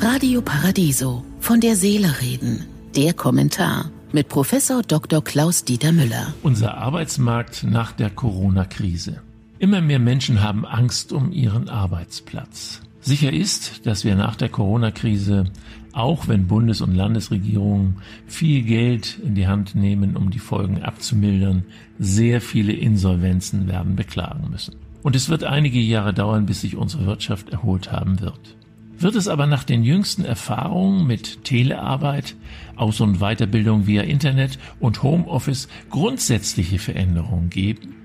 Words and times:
Radio 0.00 0.42
Paradiso. 0.42 1.24
Von 1.40 1.60
der 1.60 1.76
Seele 1.76 2.20
reden. 2.20 2.66
Der 2.96 3.14
Kommentar 3.14 3.90
mit 4.12 4.28
Professor 4.28 4.82
Dr. 4.82 5.22
Klaus 5.22 5.64
Dieter 5.64 5.92
Müller. 5.92 6.34
Unser 6.42 6.76
Arbeitsmarkt 6.76 7.64
nach 7.64 7.92
der 7.92 8.10
Corona-Krise. 8.10 9.22
Immer 9.58 9.80
mehr 9.80 9.98
Menschen 9.98 10.42
haben 10.42 10.66
Angst 10.66 11.12
um 11.12 11.32
ihren 11.32 11.68
Arbeitsplatz. 11.68 12.80
Sicher 13.00 13.32
ist, 13.32 13.86
dass 13.86 14.04
wir 14.04 14.16
nach 14.16 14.36
der 14.36 14.48
Corona-Krise, 14.48 15.44
auch 15.92 16.28
wenn 16.28 16.48
Bundes- 16.48 16.80
und 16.80 16.94
Landesregierungen 16.94 17.98
viel 18.26 18.62
Geld 18.62 19.18
in 19.24 19.34
die 19.34 19.46
Hand 19.46 19.74
nehmen, 19.74 20.16
um 20.16 20.30
die 20.30 20.38
Folgen 20.38 20.82
abzumildern, 20.82 21.64
sehr 21.98 22.40
viele 22.40 22.72
Insolvenzen 22.72 23.68
werden 23.68 23.96
beklagen 23.96 24.50
müssen. 24.50 24.74
Und 25.02 25.16
es 25.16 25.28
wird 25.28 25.44
einige 25.44 25.80
Jahre 25.80 26.12
dauern, 26.12 26.46
bis 26.46 26.60
sich 26.60 26.76
unsere 26.76 27.06
Wirtschaft 27.06 27.50
erholt 27.50 27.92
haben 27.92 28.20
wird. 28.20 28.56
Wird 29.02 29.16
es 29.16 29.26
aber 29.26 29.48
nach 29.48 29.64
den 29.64 29.82
jüngsten 29.82 30.24
Erfahrungen 30.24 31.08
mit 31.08 31.42
Telearbeit, 31.42 32.36
Aus- 32.76 33.00
und 33.00 33.18
Weiterbildung 33.18 33.88
via 33.88 34.02
Internet 34.02 34.60
und 34.78 35.02
Homeoffice 35.02 35.66
grundsätzliche 35.90 36.78
Veränderungen 36.78 37.50
geben? 37.50 37.96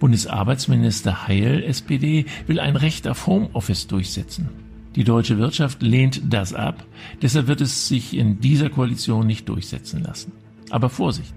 Bundesarbeitsminister 0.00 1.28
Heil, 1.28 1.62
SPD, 1.62 2.24
will 2.46 2.58
ein 2.58 2.76
Recht 2.76 3.06
auf 3.06 3.26
Homeoffice 3.26 3.86
durchsetzen. 3.86 4.48
Die 4.96 5.04
deutsche 5.04 5.36
Wirtschaft 5.36 5.82
lehnt 5.82 6.22
das 6.30 6.54
ab, 6.54 6.86
deshalb 7.20 7.46
wird 7.46 7.60
es 7.60 7.88
sich 7.88 8.16
in 8.16 8.40
dieser 8.40 8.70
Koalition 8.70 9.26
nicht 9.26 9.46
durchsetzen 9.50 10.02
lassen. 10.02 10.32
Aber 10.70 10.88
Vorsicht! 10.88 11.34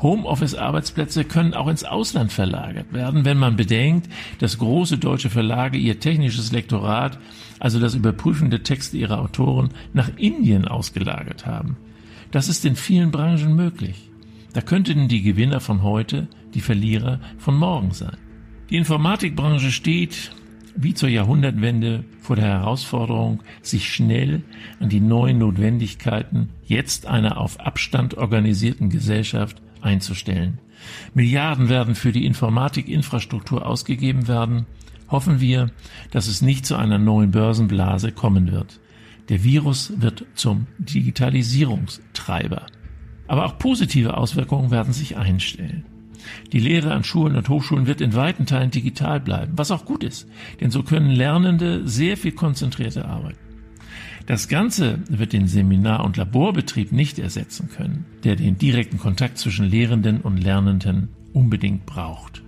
Homeoffice-Arbeitsplätze 0.00 1.24
können 1.24 1.54
auch 1.54 1.68
ins 1.68 1.84
Ausland 1.84 2.32
verlagert 2.32 2.92
werden, 2.92 3.24
wenn 3.24 3.38
man 3.38 3.56
bedenkt, 3.56 4.08
dass 4.38 4.58
große 4.58 4.98
deutsche 4.98 5.30
Verlage 5.30 5.78
ihr 5.78 6.00
technisches 6.00 6.52
Lektorat, 6.52 7.18
also 7.60 7.80
das 7.80 7.94
Überprüfen 7.94 8.50
der 8.50 8.62
Texte 8.62 8.96
ihrer 8.96 9.20
Autoren, 9.20 9.70
nach 9.92 10.10
Indien 10.16 10.66
ausgelagert 10.66 11.46
haben. 11.46 11.76
Das 12.30 12.48
ist 12.48 12.64
in 12.64 12.76
vielen 12.76 13.10
Branchen 13.10 13.54
möglich. 13.54 14.10
Da 14.52 14.60
könnten 14.60 15.08
die 15.08 15.22
Gewinner 15.22 15.60
von 15.60 15.82
heute 15.82 16.28
die 16.54 16.60
Verlierer 16.60 17.20
von 17.38 17.56
morgen 17.56 17.92
sein. 17.92 18.16
Die 18.70 18.76
Informatikbranche 18.76 19.70
steht, 19.70 20.32
wie 20.74 20.94
zur 20.94 21.08
Jahrhundertwende, 21.08 22.04
vor 22.20 22.36
der 22.36 22.46
Herausforderung, 22.46 23.42
sich 23.62 23.92
schnell 23.92 24.42
an 24.80 24.88
die 24.88 25.00
neuen 25.00 25.38
Notwendigkeiten 25.38 26.50
jetzt 26.64 27.06
einer 27.06 27.38
auf 27.38 27.60
Abstand 27.60 28.16
organisierten 28.16 28.90
Gesellschaft 28.90 29.62
einzustellen. 29.80 30.58
Milliarden 31.14 31.68
werden 31.68 31.94
für 31.94 32.12
die 32.12 32.26
Informatikinfrastruktur 32.26 33.66
ausgegeben 33.66 34.28
werden. 34.28 34.66
Hoffen 35.08 35.40
wir, 35.40 35.70
dass 36.10 36.26
es 36.26 36.42
nicht 36.42 36.66
zu 36.66 36.76
einer 36.76 36.98
neuen 36.98 37.30
Börsenblase 37.30 38.12
kommen 38.12 38.50
wird. 38.50 38.80
Der 39.28 39.44
Virus 39.44 39.92
wird 39.96 40.24
zum 40.34 40.66
Digitalisierungstreiber. 40.78 42.66
Aber 43.28 43.46
auch 43.46 43.58
positive 43.58 44.16
Auswirkungen 44.16 44.70
werden 44.70 44.92
sich 44.92 45.16
einstellen. 45.16 45.84
Die 46.52 46.60
Lehre 46.60 46.92
an 46.92 47.04
Schulen 47.04 47.36
und 47.36 47.48
Hochschulen 47.48 47.86
wird 47.86 48.00
in 48.00 48.14
weiten 48.14 48.46
Teilen 48.46 48.70
digital 48.70 49.20
bleiben, 49.20 49.52
was 49.56 49.70
auch 49.70 49.84
gut 49.84 50.04
ist, 50.04 50.28
denn 50.60 50.70
so 50.70 50.82
können 50.82 51.10
Lernende 51.10 51.86
sehr 51.86 52.16
viel 52.16 52.32
konzentrierter 52.32 53.06
arbeiten. 53.08 53.38
Das 54.26 54.48
Ganze 54.48 55.00
wird 55.08 55.32
den 55.32 55.48
Seminar- 55.48 56.04
und 56.04 56.16
Laborbetrieb 56.16 56.92
nicht 56.92 57.18
ersetzen 57.18 57.68
können, 57.68 58.04
der 58.22 58.36
den 58.36 58.56
direkten 58.56 58.98
Kontakt 58.98 59.38
zwischen 59.38 59.68
Lehrenden 59.68 60.20
und 60.20 60.36
Lernenden 60.36 61.08
unbedingt 61.32 61.86
braucht. 61.86 62.42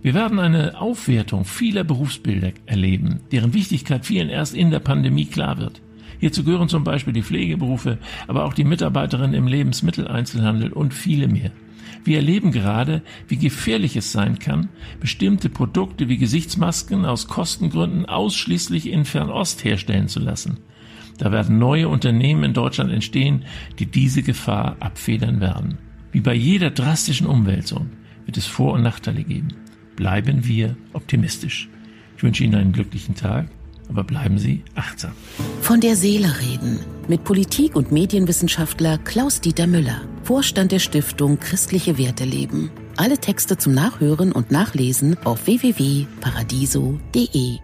Wir 0.00 0.14
werden 0.14 0.38
eine 0.38 0.80
Aufwertung 0.80 1.44
vieler 1.44 1.84
Berufsbilder 1.84 2.52
erleben, 2.66 3.20
deren 3.32 3.52
Wichtigkeit 3.52 4.06
vielen 4.06 4.30
erst 4.30 4.54
in 4.54 4.70
der 4.70 4.78
Pandemie 4.78 5.26
klar 5.26 5.58
wird. 5.58 5.82
Hierzu 6.20 6.44
gehören 6.44 6.68
zum 6.68 6.84
Beispiel 6.84 7.12
die 7.12 7.22
Pflegeberufe, 7.22 7.98
aber 8.26 8.44
auch 8.44 8.54
die 8.54 8.64
Mitarbeiterinnen 8.64 9.34
im 9.34 9.46
Lebensmitteleinzelhandel 9.46 10.72
und 10.72 10.94
viele 10.94 11.28
mehr. 11.28 11.50
Wir 12.04 12.16
erleben 12.16 12.52
gerade, 12.52 13.02
wie 13.28 13.36
gefährlich 13.36 13.96
es 13.96 14.12
sein 14.12 14.38
kann, 14.38 14.68
bestimmte 15.00 15.48
Produkte 15.48 16.08
wie 16.08 16.18
Gesichtsmasken 16.18 17.04
aus 17.04 17.28
Kostengründen 17.28 18.06
ausschließlich 18.06 18.90
in 18.90 19.04
Fernost 19.04 19.64
herstellen 19.64 20.08
zu 20.08 20.20
lassen. 20.20 20.58
Da 21.18 21.32
werden 21.32 21.58
neue 21.58 21.88
Unternehmen 21.88 22.44
in 22.44 22.54
Deutschland 22.54 22.92
entstehen, 22.92 23.44
die 23.78 23.86
diese 23.86 24.22
Gefahr 24.22 24.76
abfedern 24.80 25.40
werden. 25.40 25.78
Wie 26.12 26.20
bei 26.20 26.34
jeder 26.34 26.70
drastischen 26.70 27.26
Umwälzung 27.26 27.90
wird 28.24 28.36
es 28.36 28.46
Vor- 28.46 28.74
und 28.74 28.82
Nachteile 28.82 29.24
geben. 29.24 29.48
Bleiben 29.96 30.46
wir 30.46 30.76
optimistisch. 30.92 31.68
Ich 32.16 32.22
wünsche 32.22 32.44
Ihnen 32.44 32.54
einen 32.54 32.72
glücklichen 32.72 33.14
Tag 33.14 33.48
aber 33.88 34.04
bleiben 34.04 34.38
Sie 34.38 34.62
achtsam. 34.74 35.12
Von 35.60 35.80
der 35.80 35.96
Seele 35.96 36.32
reden 36.40 36.80
mit 37.08 37.24
Politik- 37.24 37.74
und 37.74 37.90
Medienwissenschaftler 37.90 38.98
Klaus-Dieter 38.98 39.66
Müller, 39.66 40.02
Vorstand 40.28 40.70
der 40.72 40.78
Stiftung 40.78 41.40
Christliche 41.40 41.96
Werte 41.96 42.24
leben. 42.24 42.70
Alle 42.98 43.16
Texte 43.16 43.56
zum 43.56 43.72
Nachhören 43.72 44.30
und 44.30 44.50
Nachlesen 44.50 45.16
auf 45.24 45.46
www.paradiso.de. 45.46 47.60